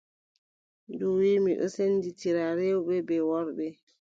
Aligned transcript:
Ndu 0.91 1.07
wii: 1.17 1.41
mi 1.43 1.51
ɗon 1.59 1.71
sendindira 1.75 2.43
rewɓe 2.59 2.95
bee 3.07 3.25
worɓe. 3.29 3.67